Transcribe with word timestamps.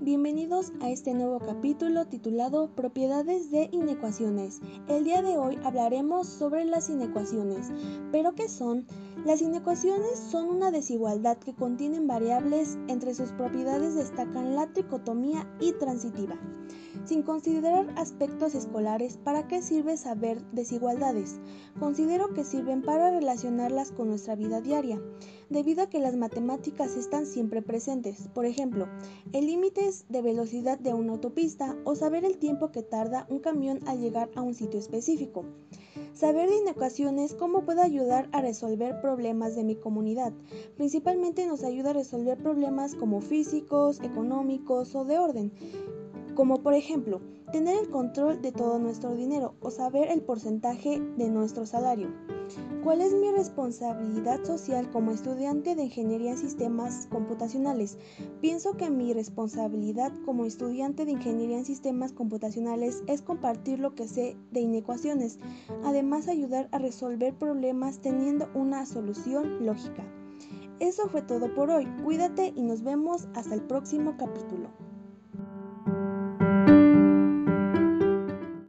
bienvenidos 0.00 0.72
a 0.80 0.90
este 0.90 1.14
nuevo 1.14 1.38
capítulo 1.38 2.06
titulado 2.06 2.74
Propiedades 2.74 3.50
de 3.52 3.68
inecuaciones. 3.70 4.60
El 4.88 5.04
día 5.04 5.22
de 5.22 5.38
hoy 5.38 5.58
hablaremos 5.62 6.26
sobre 6.26 6.64
las 6.64 6.90
inecuaciones. 6.90 7.70
¿Pero 8.10 8.34
qué 8.34 8.48
son? 8.48 8.86
Las 9.24 9.42
inecuaciones 9.42 10.18
son 10.18 10.48
una 10.48 10.70
desigualdad 10.70 11.38
que 11.38 11.54
contienen 11.54 12.06
variables, 12.06 12.78
entre 12.86 13.14
sus 13.14 13.32
propiedades 13.32 13.94
destacan 13.94 14.54
la 14.54 14.72
tricotomía 14.72 15.46
y 15.60 15.72
transitiva. 15.72 16.38
Sin 17.04 17.22
considerar 17.22 17.92
aspectos 17.96 18.54
escolares, 18.54 19.16
¿para 19.16 19.48
qué 19.48 19.60
sirve 19.60 19.96
saber 19.96 20.40
desigualdades? 20.52 21.40
Considero 21.80 22.32
que 22.32 22.44
sirven 22.44 22.82
para 22.82 23.10
relacionarlas 23.10 23.92
con 23.92 24.08
nuestra 24.08 24.36
vida 24.36 24.60
diaria, 24.60 25.00
debido 25.50 25.82
a 25.82 25.88
que 25.88 25.98
las 25.98 26.16
matemáticas 26.16 26.96
están 26.96 27.26
siempre 27.26 27.60
presentes. 27.60 28.28
Por 28.34 28.46
ejemplo, 28.46 28.86
el 29.32 29.46
límite 29.46 29.90
de 30.08 30.22
velocidad 30.22 30.78
de 30.78 30.94
una 30.94 31.12
autopista 31.12 31.76
o 31.84 31.94
saber 31.94 32.24
el 32.24 32.38
tiempo 32.38 32.70
que 32.70 32.82
tarda 32.82 33.26
un 33.28 33.40
camión 33.40 33.80
al 33.86 34.00
llegar 34.00 34.30
a 34.36 34.42
un 34.42 34.54
sitio 34.54 34.78
específico. 34.78 35.44
Saber 36.14 36.48
de 36.48 36.56
inecuaciones 36.56 37.34
cómo 37.34 37.62
puede 37.62 37.82
ayudar 37.82 38.28
a 38.32 38.40
resolver 38.40 39.00
problemas 39.00 39.54
de 39.54 39.64
mi 39.64 39.76
comunidad. 39.76 40.32
Principalmente 40.76 41.46
nos 41.46 41.62
ayuda 41.62 41.90
a 41.90 41.94
resolver 41.94 42.38
problemas 42.38 42.94
como 42.94 43.20
físicos, 43.20 44.00
económicos 44.00 44.94
o 44.94 45.04
de 45.04 45.18
orden 45.18 45.52
como 46.38 46.62
por 46.62 46.74
ejemplo 46.74 47.20
tener 47.50 47.76
el 47.76 47.90
control 47.90 48.40
de 48.40 48.52
todo 48.52 48.78
nuestro 48.78 49.12
dinero 49.16 49.56
o 49.60 49.72
saber 49.72 50.08
el 50.12 50.22
porcentaje 50.22 51.02
de 51.16 51.28
nuestro 51.30 51.66
salario. 51.66 52.14
¿Cuál 52.84 53.00
es 53.00 53.12
mi 53.12 53.32
responsabilidad 53.32 54.44
social 54.44 54.88
como 54.92 55.10
estudiante 55.10 55.74
de 55.74 55.82
Ingeniería 55.82 56.30
en 56.30 56.38
Sistemas 56.38 57.08
Computacionales? 57.10 57.98
Pienso 58.40 58.76
que 58.76 58.88
mi 58.88 59.12
responsabilidad 59.12 60.12
como 60.24 60.44
estudiante 60.44 61.04
de 61.04 61.10
Ingeniería 61.10 61.58
en 61.58 61.64
Sistemas 61.64 62.12
Computacionales 62.12 63.02
es 63.08 63.20
compartir 63.20 63.80
lo 63.80 63.96
que 63.96 64.06
sé 64.06 64.36
de 64.52 64.60
inecuaciones, 64.60 65.40
además 65.82 66.28
ayudar 66.28 66.68
a 66.70 66.78
resolver 66.78 67.34
problemas 67.34 67.98
teniendo 67.98 68.48
una 68.54 68.86
solución 68.86 69.66
lógica. 69.66 70.04
Eso 70.78 71.08
fue 71.08 71.22
todo 71.22 71.52
por 71.52 71.70
hoy, 71.70 71.88
cuídate 72.04 72.52
y 72.54 72.62
nos 72.62 72.84
vemos 72.84 73.26
hasta 73.34 73.56
el 73.56 73.62
próximo 73.62 74.14
capítulo. 74.16 74.68